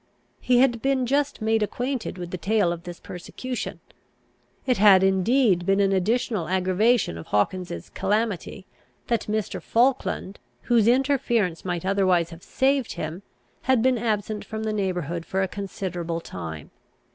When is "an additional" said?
5.79-6.47